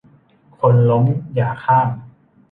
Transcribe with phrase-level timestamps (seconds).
[0.57, 1.03] คนล้ม
[1.35, 1.89] อย่าข้าม